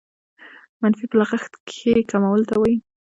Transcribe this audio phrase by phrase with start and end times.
[0.81, 2.77] منفي په لغت کښي کمولو ته وايي.